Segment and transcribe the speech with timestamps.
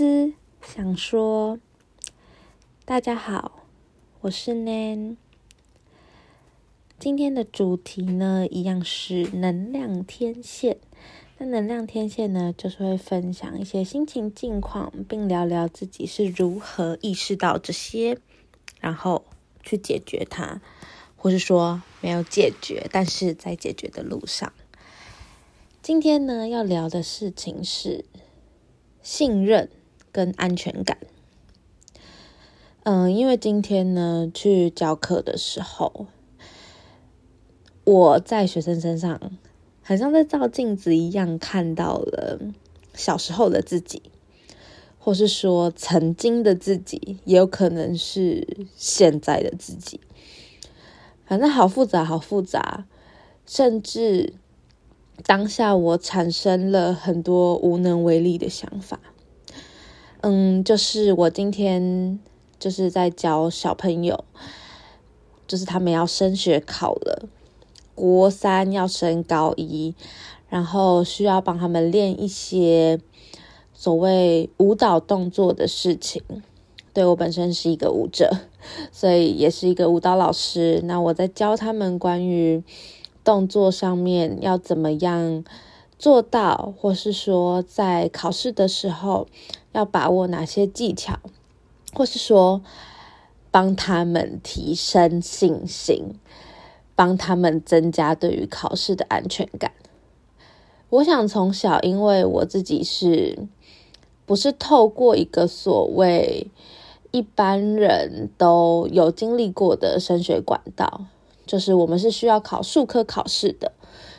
[0.00, 1.58] 思想说，
[2.86, 3.66] 大家好，
[4.22, 5.16] 我是 Nan。
[6.98, 10.78] 今天的主题呢，一样是能量天线。
[11.36, 18.16] 那能量天线呢，就是会分享一些心情近况，并聊聊自己是如何意识到这些，
[18.80, 19.26] 然后
[19.62, 20.62] 去解决它，
[21.14, 24.50] 或是说没有解决，但是在解决的路上。
[25.82, 28.06] 今天呢，要聊的事情是
[29.02, 29.68] 信任
[30.12, 30.98] 跟安全感。
[32.84, 36.06] 嗯，因为今天呢去教课的时候，
[37.84, 39.20] 我在学生身上，
[39.82, 42.40] 很像在照镜子一样，看到了
[42.94, 44.02] 小时候的自己，
[44.98, 50.00] 或是说曾经的自己，也有可能是现在的自己。
[51.26, 52.86] 反正好复杂，好复杂，
[53.46, 54.34] 甚至。
[55.22, 58.98] 当下我产生了很多无能为力的想法，
[60.22, 62.18] 嗯，就是我今天
[62.58, 64.24] 就是在教小朋友，
[65.46, 67.28] 就是他们要升学考了，
[67.94, 69.94] 国三要升高一，
[70.48, 73.00] 然后需要帮他们练一些
[73.72, 76.22] 所谓舞蹈动作的事情。
[76.92, 78.30] 对我本身是一个舞者，
[78.90, 80.80] 所以也是一个舞蹈老师。
[80.84, 82.62] 那我在教他们关于。
[83.22, 85.44] 动作上面要怎么样
[85.98, 89.26] 做到，或是说在考试的时候
[89.72, 91.18] 要把握哪些技巧，
[91.92, 92.62] 或是说
[93.50, 96.14] 帮他们提升信心，
[96.94, 99.72] 帮他们增加对于考试的安全感。
[100.88, 103.46] 我想从小，因为我自己是
[104.26, 106.48] 不是透过一个所谓
[107.10, 111.06] 一般人都有经历过的升学管道。
[111.46, 113.72] 就是我们是需要考数科考试的，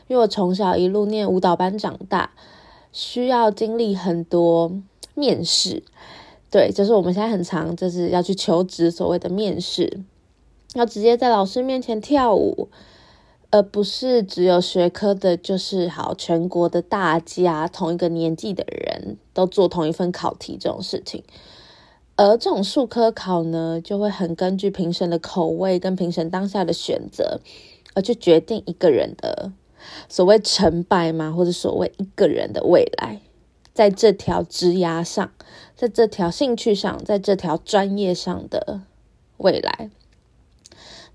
[0.09, 2.31] 因为我从小一路念舞蹈班长大，
[2.91, 4.73] 需要经历很多
[5.13, 5.83] 面试。
[6.49, 10.01] 对，就是我们现在很常就是要去求职，所谓的面试，
[10.73, 12.67] 要直接在老师面前跳舞，
[13.51, 21.23] 而不是只有学科的，就是好全国的大家同一个年纪的人都做同一份考题这种事情。
[22.17, 27.39] 而这种数科考呢，就会很根据评审的口味跟评审当下的选择，
[27.95, 29.51] 而去决定一个人的
[30.09, 33.21] 所谓成败嘛，或者所谓一个人的未来，
[33.73, 35.31] 在这条枝涯上，
[35.75, 38.81] 在这条兴趣上，在这条专业上的
[39.37, 39.89] 未来。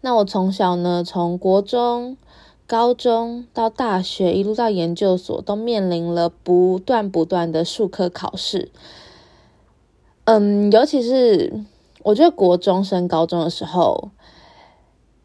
[0.00, 2.16] 那我从小呢，从国中、
[2.66, 8.70] 高中到大学，一路到研究所，都面临了不断不断的数科考试。
[10.24, 11.64] 嗯，尤其是
[12.02, 14.10] 我觉得国中升高中的时候，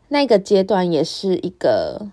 [0.09, 2.07] 那个阶段也是一个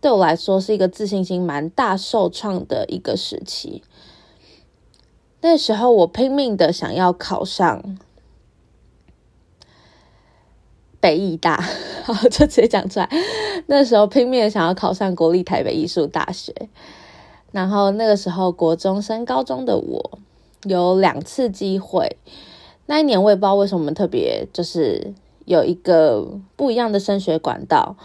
[0.00, 3.82] 对我来说是一个自信心蛮大受创的一个时期。
[5.42, 7.98] 那时候我拼命的想要考上
[10.98, 11.62] 北艺大，
[12.04, 13.10] 好就直接讲出来。
[13.66, 16.54] 那时候拼命的想要考上国立台北艺术大学，
[17.50, 20.18] 然后那个时候国中升高中的我。
[20.64, 22.16] 有两次机会，
[22.86, 25.12] 那一年我也不知道为什么特别就是
[25.44, 27.96] 有一个不一样的升学管道，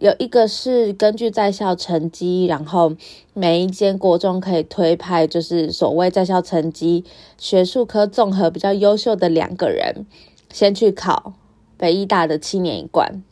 [0.00, 2.94] 有一个是根据在校成绩，然后
[3.34, 7.04] 每一间国中可以推派，就是所谓在校成绩
[7.36, 10.06] 学术科综合比较优秀的两个人，
[10.50, 11.34] 先去考
[11.76, 13.22] 北医大的七年一贯。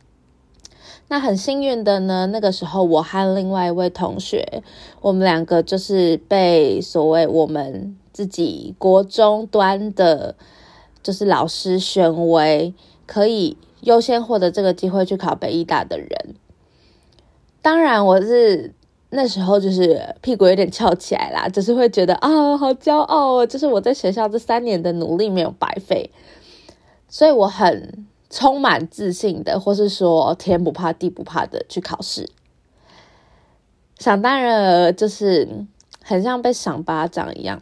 [1.09, 4.62] 那很幸运的呢，那个时候我和另外一位同学，
[5.00, 7.97] 我们两个就是被所谓我们。
[8.11, 10.35] 自己国中端的，
[11.05, 12.75] 就是老师选为
[13.06, 16.35] 可以优先获得这个机会去考北医大的人。
[17.62, 18.72] 当然，我是
[19.10, 26.10] 那时候就是屁股有点翘起来啦，只是会觉得啊，好骄傲哦，就是我在学校这三年的努力没有白费，
[27.08, 32.28] 所以我很充满自信的，或是说天不怕地不怕的去考试。
[33.98, 35.66] 想当然，就是
[36.02, 37.60] 很像被赏巴掌一样。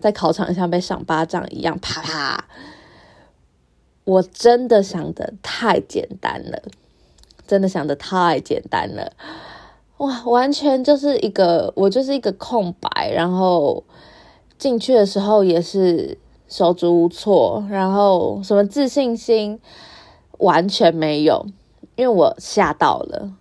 [0.00, 2.44] 在考场像被赏巴掌一样，啪啪！
[4.04, 6.62] 我真的想的太简单了，
[7.46, 9.12] 真的想的太简单了，
[9.98, 10.24] 哇！
[10.24, 13.84] 完全就是一个我就是一个空白，然后
[14.58, 16.18] 进去的时候也是
[16.48, 19.60] 手足无措，然后什么自信心
[20.38, 21.46] 完全没有，
[21.96, 23.32] 因为我吓到了，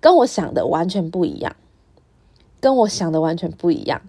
[0.00, 1.56] 跟我想的完全不一样，
[2.60, 4.02] 跟我想的完全不一样。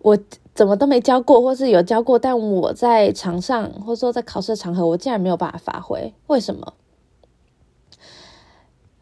[0.00, 0.18] 我
[0.54, 6.74] 怎么都没教过，或是有教过，但我在场上，或者说在考试场合，我竟然没有办法发挥，为什么？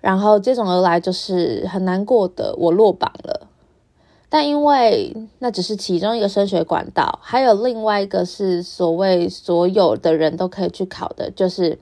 [0.03, 3.49] 然后接踵而来就是很难过的，我落榜了。
[4.29, 11.79] 但因为那只是其中一个升学管道，还有另外一个是所谓所有的人都可以去考的，就是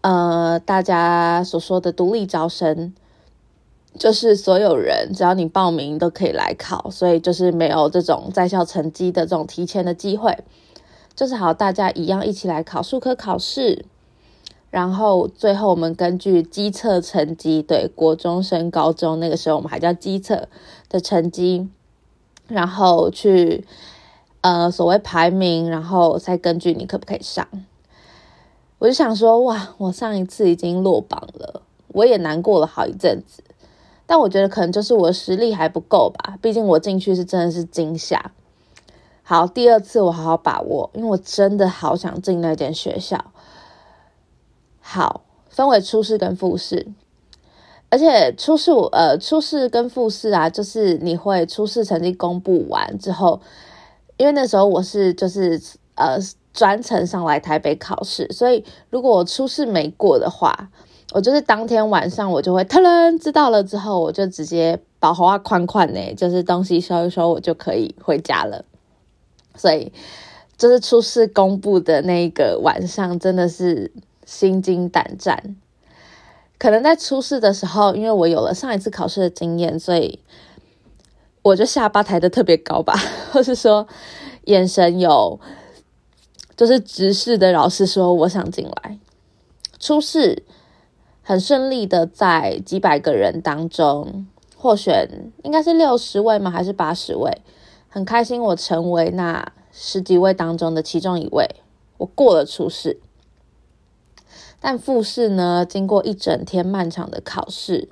[0.00, 2.94] 呃大家所说的独立招生，
[3.98, 10.38] 就是所有人只要你报名都可以来考，所以就是没有这种在校成绩的这种提前的机会，
[11.14, 13.84] 就是好大家一样一起来考数科考试。
[14.74, 20.48] 然后最后我们根据机测成绩，对国中升高中那个时候我们还叫机测
[20.88, 21.68] 的成绩，
[22.48, 23.64] 然后去
[24.40, 27.46] 呃所谓排名，然后再根据你可不可以上。
[28.80, 31.62] 我就想说，哇，我上一次已经落榜了，
[31.92, 33.44] 我也难过了好一阵子。
[34.06, 38.32] 但我觉得可能就是我实力还不够吧，毕竟我进去是真的是惊吓。
[39.22, 43.24] 好，第二次我好好把握，因为我真的好想进那间学校。
[44.86, 46.86] 好，分为初试跟复试，
[47.88, 53.40] 而且初试呃初试跟复试啊，就是你会初试成绩公布完之后，
[54.18, 55.60] 因为那时候我是就是
[55.94, 56.18] 呃
[56.52, 60.68] 专程上来台北考试，所以如果我初试没过的话，
[61.12, 68.62] 我就是当天晚上我就会突然知道了之后，我就直接把花款款呢，就是东西收一收，我就可以回家了。
[69.56, 69.90] 所以
[70.58, 73.90] 就是初试公布的那个晚上，真的是。
[74.24, 75.56] 心惊胆战，
[76.58, 80.20] 可能在初试的时候，因为我有了上一次考试的经验，所以
[81.42, 82.94] 我就下巴抬的特别高吧，
[83.32, 83.86] 或是说
[84.44, 85.38] 眼神有，
[86.56, 88.98] 就是直视的老师说我想进来。
[89.78, 90.42] 初试
[91.22, 95.08] 很顺利的在几百个人当中获选，
[95.42, 96.50] 应该是六十位吗？
[96.50, 97.30] 还是八十位？
[97.90, 101.46] 很开心我成为那十几位当中的其中一位，
[101.98, 102.98] 我过了初试。
[104.66, 105.66] 但复试呢？
[105.66, 107.90] 经过一整天漫长的考试，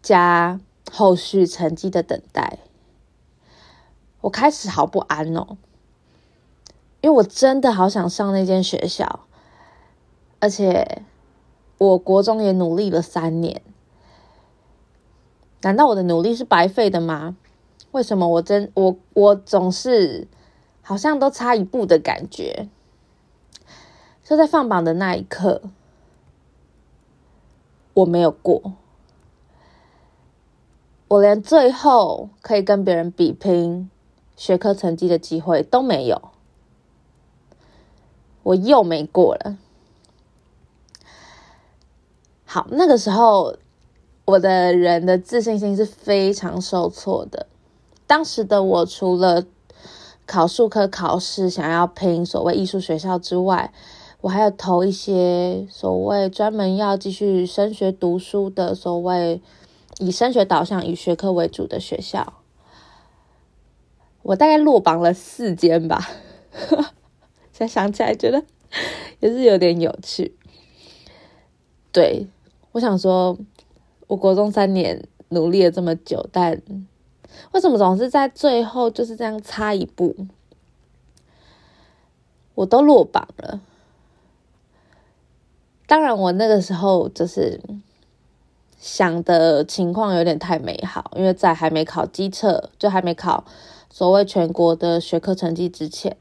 [0.00, 0.60] 加
[0.92, 2.60] 后续成绩的等待，
[4.20, 5.56] 我开始好不安哦。
[7.00, 9.26] 因为我真的好想上那间学校，
[10.38, 11.02] 而且
[11.78, 13.60] 我国中也努力了三年，
[15.62, 17.36] 难道我的努力是白费的吗？
[17.90, 20.28] 为什么我真我我总是
[20.80, 22.68] 好像都差一步的感觉？
[24.28, 25.62] 就在放榜的那一刻，
[27.94, 28.74] 我没有过，
[31.08, 33.90] 我连最后可以跟别人比拼
[34.36, 36.28] 学科成绩的机会都没有，
[38.42, 39.56] 我又没过了。
[42.44, 43.56] 好，那个时候
[44.26, 47.46] 我的人的自信心是非常受挫的。
[48.06, 49.46] 当时的我除了
[50.26, 53.72] 考数科考试，想要拼所谓艺术学校之外，
[54.20, 59.40] 我还要投一些所谓专门要继续升学读书的所谓
[60.00, 62.32] 以升学导向、以学科为主的学校，
[64.22, 66.08] 我大概落榜了四间吧。
[67.52, 68.42] 现在想起来觉得
[69.20, 70.36] 也是有点有趣。
[71.92, 72.26] 对，
[72.72, 73.38] 我想说，
[74.08, 76.60] 我国中三年努力了这么久，但
[77.52, 80.14] 为什么总是在最后就是这样差一步，
[82.54, 83.60] 我都落榜了。
[85.88, 87.58] 当然，我那个时候就是
[88.78, 93.44] 想的情况有点太美好，因为在还没考机测，就还没考
[93.88, 96.18] 所谓全国的学科成绩之前，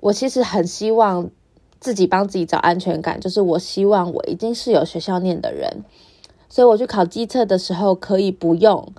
[0.00, 1.30] 我其实很希望
[1.80, 5.82] 自己帮自己找安全感，就是我希望我已经是有学校念的人，
[6.50, 8.92] 所以我去考机测的时候可以不用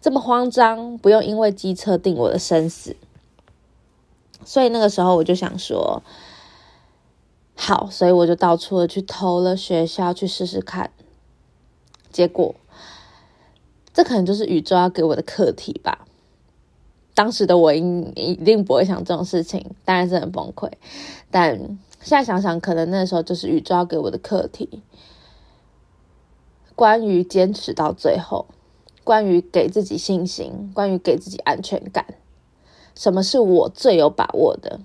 [0.00, 2.96] 这么慌张，不用因为机测定我的生死。
[4.44, 6.02] 所以那个时候我就想说。
[7.56, 10.90] 好，所以我就到处的去投了学校，去试试看。
[12.10, 12.54] 结果，
[13.92, 16.06] 这可能就是宇宙要给我的课题吧。
[17.14, 20.70] 当时的我应一定不会想这种事情，当然是很崩溃。
[21.30, 21.56] 但
[22.00, 24.82] 现在想想，可能那时候就是宇宙要给我的课题，
[26.74, 28.46] 关于坚持到最后，
[29.04, 32.04] 关于给自己信心，关于给自己安全感。
[32.96, 34.80] 什么是我最有把握的？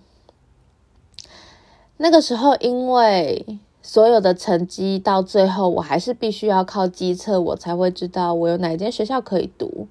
[2.02, 9.86] 那个时候，因为所有的成绩到最后，我还是必须要靠机测，我才会知道我有哪间学校可以读。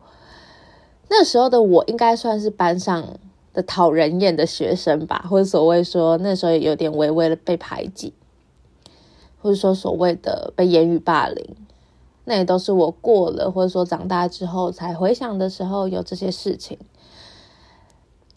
[1.10, 3.04] 那时候的我，应该算是班上
[3.52, 8.14] 的讨人厌的学生吧，或者所谓说那时候也有点微微的被排挤，
[9.42, 11.44] 或者说所谓的被言语霸凌，
[12.24, 16.78] 那也都是我过了，或者说长大之后才回想的时候有这些事情。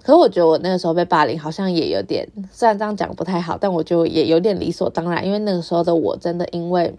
[0.03, 6.96] 可是我觉得我那个时候被霸凌，好像也有点，虽然这样讲不太好，但我就也有点理所当然，因为那个时候的我真的因为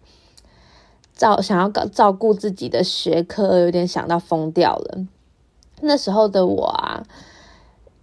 [1.17, 5.07] 照想要搞照顾自己的学科，有点想到疯掉了。
[5.81, 7.05] 那时候的我啊，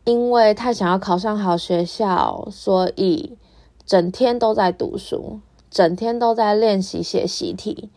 [0.03, 3.37] 因为太想要考上好学校，所以
[3.85, 5.39] 整天都在读书，
[5.71, 7.89] 整天都在练习写习题，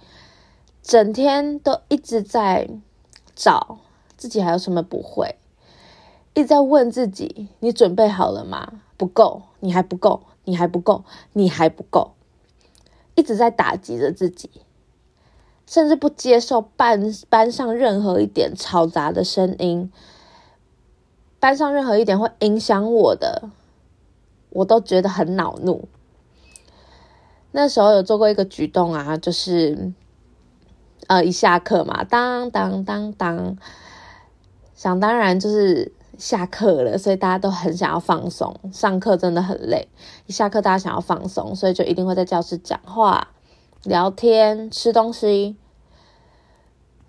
[0.83, 2.69] 整天都一直在
[3.35, 3.79] 找
[4.17, 5.35] 自己还有什么不会，
[6.35, 8.81] 一直在问自己：你准备好了吗？
[8.97, 12.13] 不够，你还不够，你还不够，你还不够，
[13.15, 14.51] 一直在打击着自己。
[15.65, 19.91] 甚至不接受班班上任何一点嘈杂的声音，
[21.41, 23.49] 班上任何一点会影响我的，
[24.51, 25.89] 我都觉得很恼怒。
[27.53, 29.93] 那时候有做过一个举动啊，就是
[31.07, 33.57] 呃一下课嘛，当当当当，
[34.75, 38.55] 想当然就是下课了，所以大家都很想要放松。
[38.73, 39.89] 上课真的很累，
[40.27, 43.29] 一下课大家想要放松，所以就一定会在教室讲话、
[43.85, 45.57] 聊天、吃东西。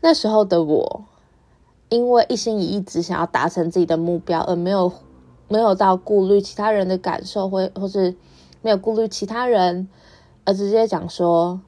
[0.02, 1.06] 那时候的我，
[1.90, 4.92] 因为一心一意只想要达成自己的目标，而没有
[5.48, 8.16] 没有到顾虑其他人的感受，或或是
[8.62, 9.88] 没有顾虑其他人，
[10.46, 11.62] 而直接讲说：“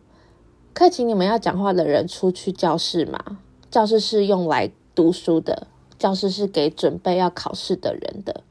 [0.74, 3.40] 可以请你们要讲话的人出去教室吗？
[3.70, 8.42] 教室是用来读书的，教室是给准备要考试的人的。”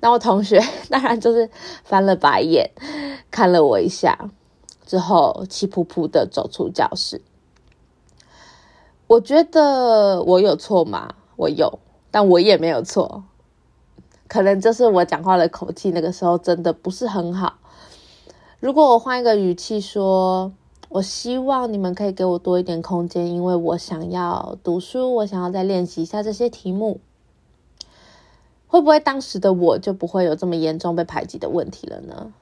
[0.00, 1.50] 那我同学当然就是
[1.82, 2.70] 翻了白眼，
[3.30, 4.30] 看了我一下，
[4.86, 7.22] 之后气扑扑的走出教室。
[9.06, 11.14] 我觉得我有错吗？
[11.36, 11.78] 我有，
[12.10, 13.24] 但我也没有错。
[14.28, 17.58] 可能就是我讲话的口气，那个时候真的不是很好。
[18.60, 20.52] 如果我换一个语气说，
[20.94, 27.00] 我希望你们可以给我多一点空间，因为我想要读书，我想要再练习一下这些题目，
[28.68, 32.32] 会不会当时的我就不会有这么严重被排挤的问题了呢？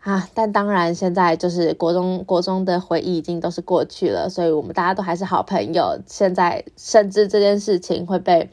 [0.00, 0.28] 啊！
[0.34, 5.98] 但当然，现在就是国中国中的回忆已经都是过去了，所以我们大家都还是好朋友。
[6.06, 8.50] 现在甚至这件事情会被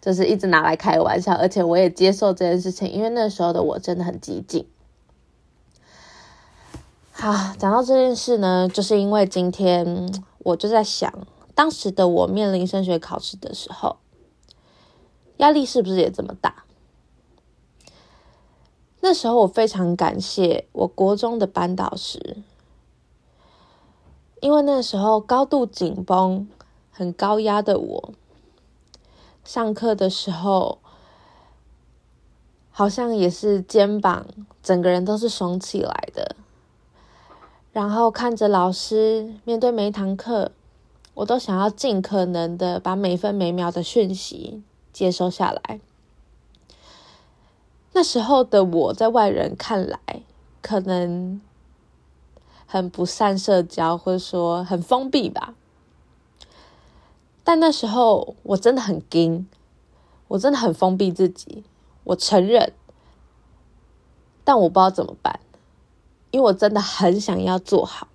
[0.00, 4.66] 就是一直拿来开玩笑，而且我也接受这件事情，因为那时候的我真的很激进。
[7.20, 11.12] 好，讲到这件事呢，就是因为今天我就在想，
[11.54, 13.98] 当时的我面临升学考试的时候，
[15.36, 16.64] 压力是不是也这么大？
[19.02, 22.38] 那时候我非常感谢我国中的班导师，
[24.40, 26.48] 因为那时候高度紧绷、
[26.90, 28.14] 很高压的我，
[29.44, 30.78] 上课的时候
[32.70, 34.24] 好像也是肩膀
[34.62, 36.34] 整个人都是耸起来的，
[37.72, 40.50] 然后看着老师面对每一堂课，
[41.14, 44.62] 我都想要尽可能的把每分每秒的讯息
[44.92, 45.80] 接收下来。
[47.92, 49.98] 那时候的我在外人看来
[50.62, 51.40] 可能
[52.66, 55.54] 很不善社交，或者说很封闭吧。
[57.42, 59.48] 但那时候我真的很惊，
[60.28, 61.64] 我真的很封闭自己，
[62.04, 62.72] 我承认。
[64.44, 65.38] 但我不知道怎么办，
[66.30, 68.08] 因为我真的很想要做好，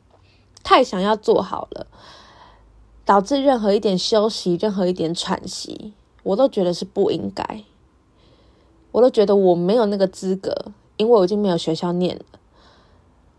[0.64, 1.88] 太想要做好了，
[3.04, 5.94] 导致任何一点休息、任何一点喘息，
[6.24, 7.64] 我都觉得是不应该。
[8.92, 12.24] 我都觉得我没有那个资格，因为我已经没有学校念了。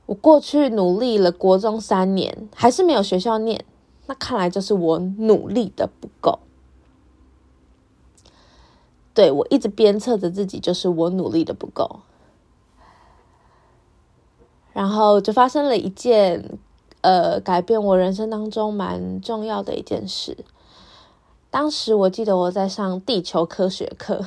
[0.05, 3.65] 我过去努力了国中三年，还是没有学校念，
[4.07, 6.39] 那看来就是我努力的不够。
[9.15, 12.01] 对我一直鞭策着自己，就是我努力的不够。
[14.77, 16.59] 然后就发生了一件，
[17.01, 20.37] 呃，改变我人生当中蛮重要的一件事。
[21.51, 24.27] 当时我记得我在上地球科学课。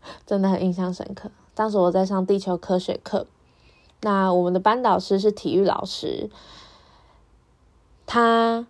[0.26, 1.30] 真的很印象深刻。
[1.54, 3.26] 当时我在上地球科学课，
[4.00, 6.30] 那我们的班导师是体育老师，
[8.06, 8.66] 他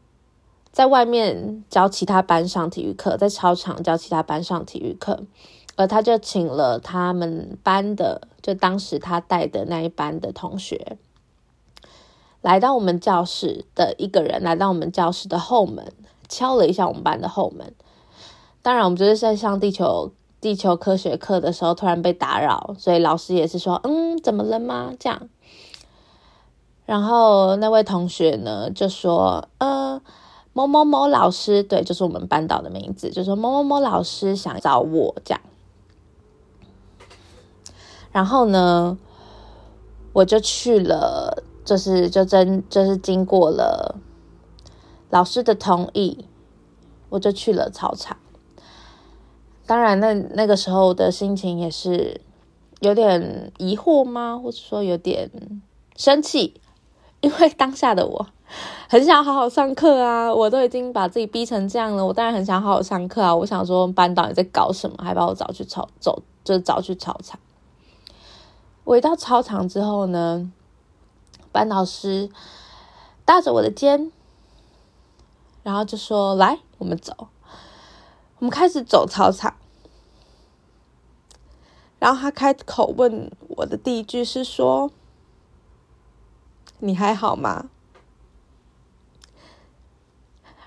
[0.73, 5.23] 在外面教其他班上体育课，在操场教其他班上体育课，
[5.77, 10.97] 而他就请了他们班的，就当时他带的那一班的同学，
[12.43, 15.93] 来到我们教室的一个人来到我们教室的后门，
[16.29, 17.75] 敲了一下我们班的后门。
[18.63, 20.13] 当然，我们就是在上地球。
[20.41, 25.29] 地球科学课的时候突然被打扰，所以老师也是说：“嗯，怎么了吗？”这样，
[26.87, 30.01] 然后那位同学呢就说：“呃，
[30.53, 35.41] 某某某老师，对，就是我们班导的名字，就说某某某老师想找我这样。”
[38.13, 38.97] 然后呢，
[40.13, 43.97] 我就去了，就是就真就是经过了
[45.11, 46.25] 老师的同意，
[47.11, 48.17] 我就去了操场。
[49.67, 52.23] 当然，那那个时候的心情也是
[52.81, 54.41] 有点疑惑吗？
[54.43, 55.31] 或者说有点
[55.95, 56.59] 生气？
[57.21, 58.27] 因为当下的我
[58.89, 60.33] 很想好好上课啊！
[60.33, 63.37] 我都已经把自己逼成这样了，我当然很想好好上课啊！
[63.37, 64.97] 我想说，班导你在搞什么？
[65.05, 67.39] 还把我找去操走，就是找去操场。
[68.85, 70.51] 我一到操场之后呢，
[71.53, 72.31] 班导师
[73.25, 74.11] 搭着我的肩，
[75.63, 77.29] 然后就说：“来，我们走。”
[78.39, 79.57] 我们开始走操场。
[81.99, 84.93] 然后他开口问我的第一句是说
[86.79, 87.71] ：“你还好吗？”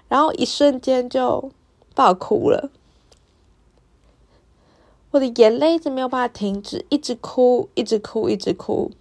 [0.09, 1.53] 然后一瞬间就
[1.95, 2.69] 爆哭了，
[5.11, 8.91] 我的眼泪一直没有办法停止，一直哭，一直哭，一直哭。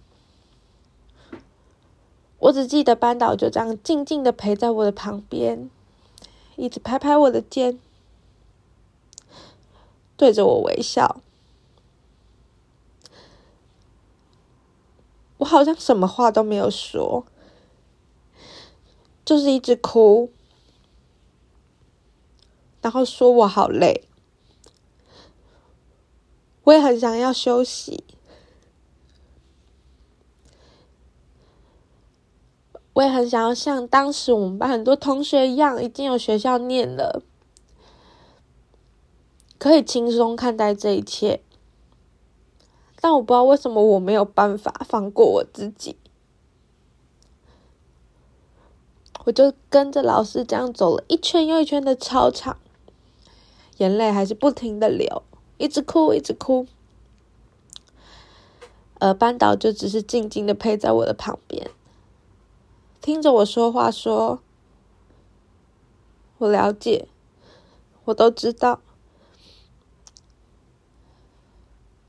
[2.41, 5.69] 我只记得班导就这样静静的陪在我的旁边，
[6.55, 7.79] 一直拍拍我的肩，
[10.17, 11.21] 对着我微笑。
[15.37, 17.25] 我好像什么话都没有说，
[19.23, 20.31] 就是一直哭。
[22.81, 24.07] 然后说我好累，
[26.63, 28.03] 我也很想要休息，
[33.01, 37.23] 我也很想要像当时我们班很多同学一样，已经有学校念了，
[39.57, 41.41] 可以轻松看待这一切。
[42.99, 45.97] 但我不知道为什么我没有办法放过我自己。
[49.25, 52.57] 我就跟着老师这样走了一圈又一圈的操场。
[53.77, 55.23] 眼泪还是不停的流，
[55.57, 56.67] 一直哭，一直哭。
[58.99, 61.71] 而班导就只是静静的陪在我的旁边，
[63.01, 64.39] 听着我说话，说
[66.37, 67.07] ：“我了解，
[68.05, 68.79] 我都知道，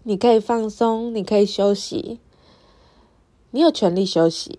[0.03, 2.21] 你可以放松，你可以休息，
[3.53, 4.59] 你有权利休息。”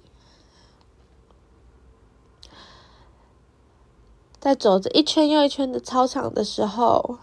[4.39, 7.19] 在走着一圈又一圈的操场的时候，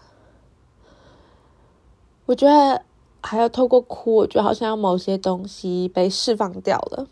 [2.27, 2.85] 我觉得
[3.21, 7.07] 还要透过哭，我觉得好像有某些东西被释放掉了。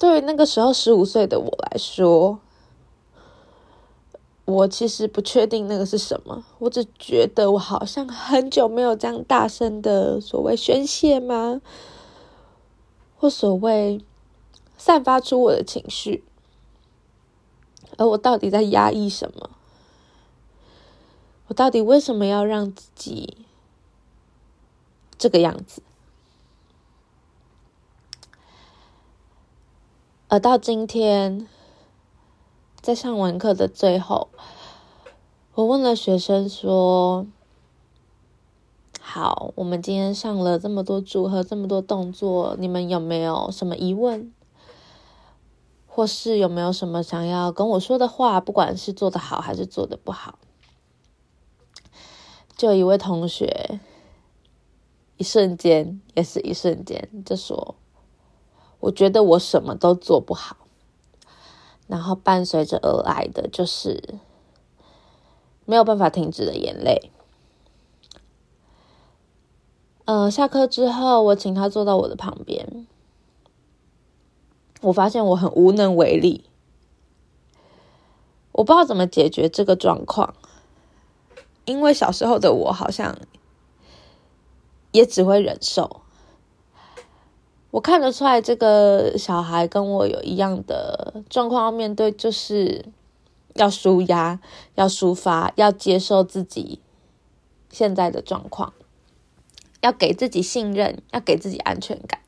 [0.00, 2.40] 对于那个时候十五岁的我来说，
[4.46, 11.60] 我其实不确定那个是什么，我只觉得我好像很久没有这样大声的所谓宣泄吗？
[13.18, 14.02] 或所谓
[14.78, 16.24] 散发出我的情绪。
[17.98, 19.50] 而我到底在压抑什么？
[21.48, 23.36] 我到底为什么要让自己
[25.18, 25.82] 这个样子？
[30.32, 31.48] 而到今天，
[32.80, 34.28] 在上完课的最后，
[35.56, 37.26] 我问了学生说
[39.02, 44.32] ：“好，我们今天上了这么多组合，这么多动作，你们有没有什么疑问？”
[45.88, 48.40] 或是有没有什么想要跟我说的话？
[48.40, 50.38] 不管是做的好还是做的不好，
[52.56, 53.80] 就一位同学，
[55.16, 57.74] 一瞬间也是一瞬间就说
[58.80, 60.56] ：“我觉得我什么都做不好。”
[61.86, 64.14] 然后伴随着而来的就是
[65.64, 67.10] 没有办法停止的眼泪。
[70.04, 72.86] 嗯，下课之后，我请他坐到我的旁边。
[74.82, 76.44] 我发现我很无能为力，
[78.52, 80.34] 我不知道怎么解决这个状况，
[81.64, 83.18] 因为小时候的我好像
[84.92, 86.00] 也只会忍受。
[87.70, 92.84] 我看得出来，这个小孩跟我有一样的状况要面对，就是
[93.54, 94.40] 要舒压、
[94.74, 96.80] 要抒发、要接受自己
[97.70, 98.72] 现在的状况，
[99.80, 102.20] 要给自己信任，要给自己安全感。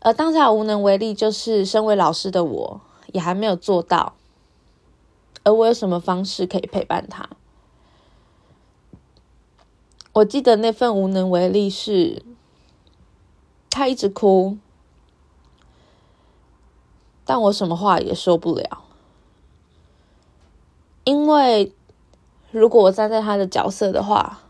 [0.00, 2.80] 而当下无能为力，就是身为老师的我
[3.12, 4.14] 也还没有做到。
[5.42, 7.28] 而我有什么方式可以陪伴他？
[10.14, 12.22] 我记得那份无能为力是，
[13.78, 14.58] 他一直哭，
[17.24, 18.82] 但我什么话也说不了，
[21.04, 21.72] 因为
[22.50, 24.40] 如果我站在他的角色的话。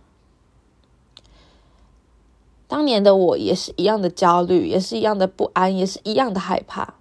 [2.70, 6.92] 当年的我也是一样的焦虑，也是一样的不安，也是一样的害怕。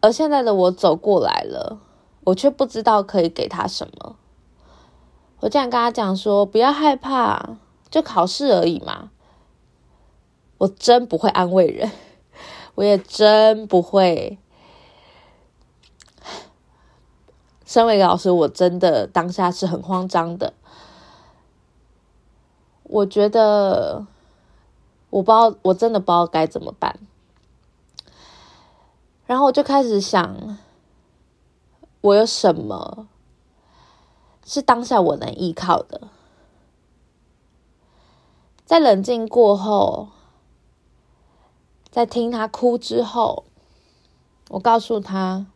[0.00, 1.78] 而现在的我走过来了，
[2.24, 4.16] 我却不知道可以给他什么。
[5.40, 7.58] 我这样跟他讲说：“不要害怕，
[7.90, 9.10] 就考试而已嘛。”
[10.58, 11.90] 我真不会安慰人，
[12.76, 14.38] 我也真不会。
[17.64, 20.54] 身为一个老师，我真的当下是很慌张的。
[22.84, 24.06] 我觉得，
[25.10, 26.98] 我不知道，我真的不知道该怎么办。
[29.26, 30.56] 然后我就开始想，
[32.00, 33.08] 我有什么
[34.44, 36.02] 是当下我能依靠的？
[38.64, 40.10] 在冷静过后，
[41.96, 43.44] 在听他哭之后，
[44.50, 45.46] 我告诉他，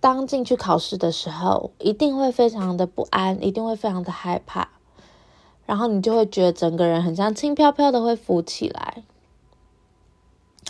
[0.00, 4.70] 当进去考试的时候，一定会非常的不安，一定会非常的害怕，
[5.66, 9.04] 然后你就会觉得整个人很像轻飘飘的会浮起来。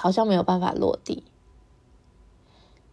[0.00, 1.22] 好像没有办法落地，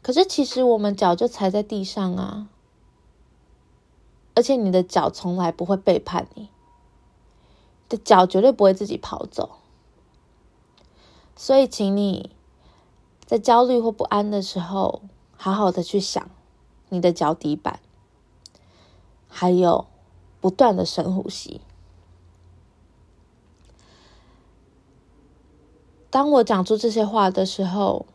[0.03, 2.47] 可是其实我们脚就踩在地上啊，
[4.35, 6.49] 而且你的脚从来不会背叛你，
[7.89, 9.57] 的脚绝对不会自己跑走，
[11.35, 12.31] 所以请你
[13.25, 15.01] 在焦虑或不安的时候，
[15.35, 16.29] 好好的去想
[16.89, 17.79] 你的脚底板，
[19.27, 19.87] 还有
[20.39, 21.61] 不断的深呼吸。
[26.09, 28.05] 当我讲出这些话的时候，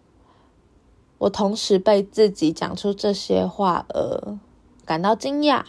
[1.19, 4.39] 我同时被自己讲出这些话而
[4.85, 5.65] 感到惊讶。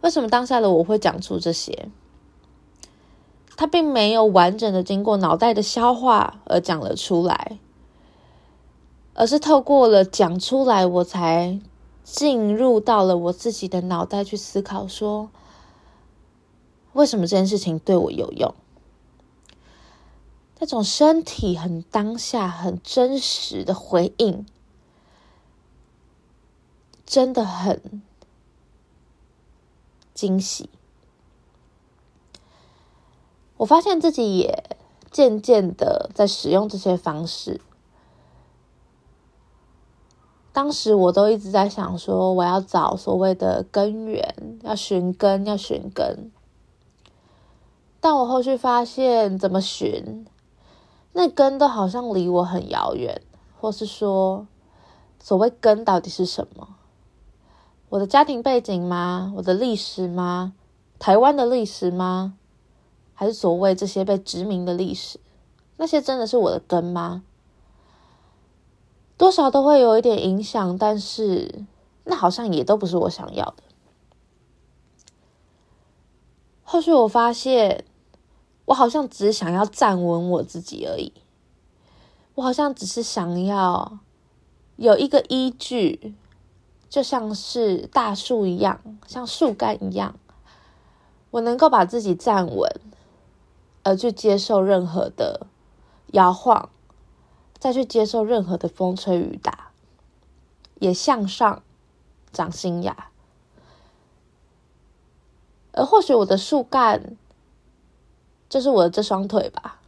[0.00, 1.90] 为什么当下的我会讲出这些？
[3.60, 7.58] 他并没有完整的经过脑袋的消化而讲了出来，
[9.12, 11.60] 而是透过了讲出来，我才
[12.02, 15.28] 进入到了我自己的脑袋去思考：说
[16.94, 18.54] 为什么这件事情对我有用？
[20.58, 24.46] 那种身体很当下、很真实的回应，
[27.04, 28.00] 真的很
[30.14, 30.70] 惊喜。
[33.60, 34.78] 我发现自己也
[35.10, 37.60] 渐渐的在使用这些方式。
[40.50, 46.30] 当时我都一直在想说，我要找所谓的根源，要寻根，要寻根。
[48.00, 50.24] 但我后续发现，怎么寻？
[51.12, 53.20] 那根都好像离我很遥远，
[53.60, 54.46] 或是说，
[55.22, 56.76] 所谓根到底是什么？
[57.90, 59.34] 我的家庭背景吗？
[59.36, 60.54] 我的历史吗？
[60.98, 62.38] 台湾的历史吗？
[63.20, 65.20] 还是所谓这些被殖民的历史？
[65.76, 67.22] 那些真的是我的根吗？
[69.18, 71.66] 多少都会有一点影响，但是
[72.04, 73.62] 那好像也都不是我想要的。
[76.62, 77.84] 后续我发现。
[78.66, 81.12] 我好像只想要站稳我自己而已，
[82.36, 83.98] 我好像只是想要
[84.76, 86.14] 有一个依据，
[86.88, 90.14] 就像是大树一样，像树干一样，
[91.32, 92.70] 我能够把自己站稳，
[93.82, 95.46] 而去接受任何的
[96.12, 96.70] 摇晃，
[97.58, 99.70] 再去接受任何的风吹雨打，
[100.80, 101.62] 也向上
[102.32, 103.10] 长新芽，
[105.72, 107.16] 而或许我的树干。
[108.48, 109.80] 就是我的这双腿吧，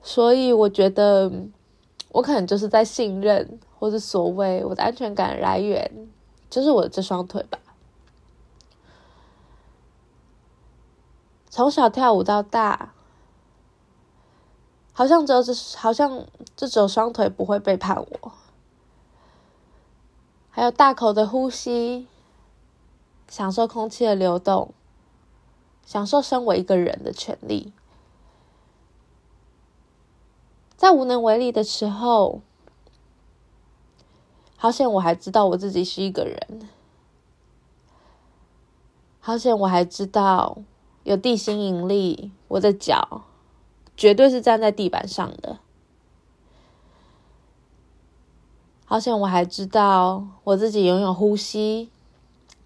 [0.00, 1.32] 所以我觉得
[2.10, 5.90] 我可能就是在信任，或者所谓我的安全感来源，
[6.48, 7.58] 就是我的这双腿吧。
[11.56, 12.92] 从小跳舞到大，
[14.92, 18.32] 好像只有这，好像这只有双腿不会背叛我，
[20.50, 22.08] 还有大口的呼吸。
[23.26, 24.74] 享受空气的流动，
[25.86, 27.72] 享受身为一个人的权利。
[30.76, 32.42] 在无能为力的时候，
[34.58, 36.68] 好险我还知道我自己是一个人。
[39.20, 40.58] 好险我还知道
[41.06, 43.22] 有地心引力，我的脚
[43.96, 45.58] 绝对是站在地板上的。
[48.84, 51.90] 好险我还知道我自己拥有呼吸。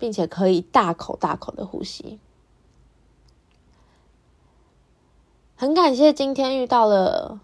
[0.00, 2.18] 并且可以大口大口的呼吸。
[5.54, 7.38] 很感谢今天遇到了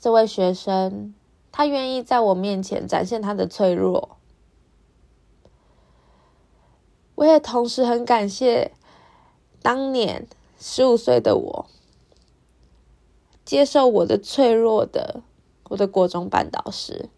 [0.00, 1.12] 这位学生，
[1.50, 4.16] 他愿意在我面前展现他的脆弱。
[7.16, 8.70] 我也同时很感谢
[9.66, 10.28] 当年
[10.60, 11.66] 十五岁的我，
[13.44, 15.24] 接受我的脆弱的
[15.70, 17.08] 我的国中班导师。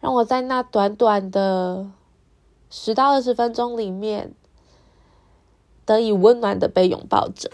[0.00, 1.92] 让我在那短短的
[2.68, 4.34] 十到二十分钟里面，
[5.86, 7.52] 得以温暖的被拥抱着。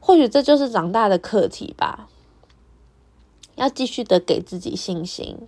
[0.00, 2.08] 或许这就是长大的课题吧。
[3.56, 5.46] 要继续的给自己信心，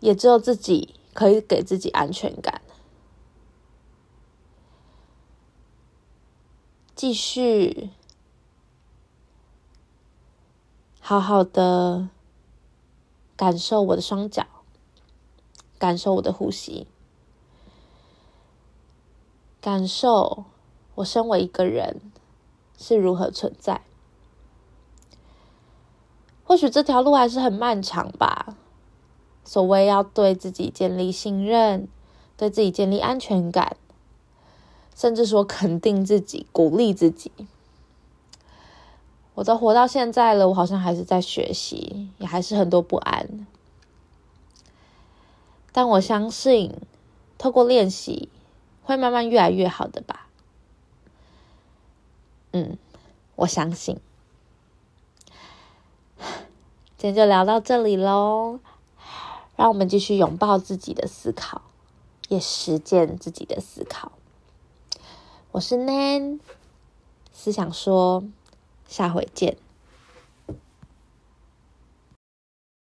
[0.00, 2.60] 也只有自己可以给自己安全感。
[6.94, 7.88] 继续
[11.00, 12.10] 好好的。
[13.36, 14.46] 感受我的双脚，
[15.76, 16.86] 感受我的呼吸，
[19.60, 20.44] 感受
[20.94, 22.12] 我身为一个人
[22.78, 23.82] 是如何存在。
[26.44, 28.56] 或许这条路还是很漫长吧。
[29.44, 31.86] 所谓要对自己建立信任，
[32.36, 33.76] 对自己建立安全感，
[34.96, 37.30] 甚至说肯定自己、鼓励自己。
[39.34, 43.46] 我都活到现在了，我好像还是在学习，也还是很多不安。
[45.72, 46.72] 但我相信，
[47.36, 48.28] 透过练习，
[48.84, 50.28] 会慢慢越来越好的吧。
[52.52, 52.78] 嗯，
[53.34, 53.98] 我相信。
[56.96, 58.60] 今天就聊到这里喽，
[59.56, 61.62] 让我们继续拥抱自己的思考，
[62.28, 64.12] 也实践自己的思考。
[65.52, 66.40] 我是 Nan，
[67.32, 68.24] 思想说，
[68.88, 69.63] 下回见。